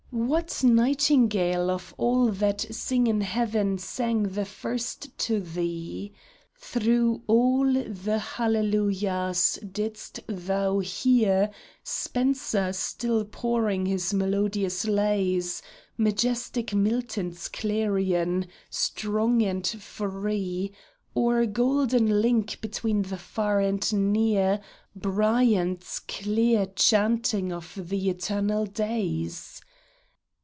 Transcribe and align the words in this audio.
What 0.13 0.61
nightingale 0.61 1.69
Of 1.69 1.95
all 1.97 2.31
that 2.33 2.65
sing 2.69 3.07
in 3.07 3.21
heaven 3.21 3.77
sang 3.77 4.27
first 4.27 5.17
to 5.19 5.39
thee? 5.39 6.11
Through 6.53 7.21
all 7.27 7.71
the 7.87 8.19
hallelujahs 8.19 9.57
didst 9.71 10.19
thou 10.27 10.79
hear 10.79 11.49
Spencer 11.85 12.73
still 12.73 13.23
pouring 13.23 13.85
his 13.85 14.13
melodious 14.13 14.83
lays, 14.83 15.61
Majestic 15.97 16.73
Milton's 16.75 17.47
clarion, 17.47 18.47
strong 18.69 19.41
and 19.41 19.65
free. 19.65 20.73
Or, 21.15 21.45
golden 21.45 22.19
link 22.21 22.59
between 22.59 23.03
the 23.03 23.17
far 23.17 23.61
and 23.61 24.11
near, 24.11 24.59
Bryant's 24.93 25.99
clear 25.99 26.65
chanting 26.75 27.53
of 27.53 27.79
the 27.89 28.09
eternal 28.09 28.65
days 28.65 29.61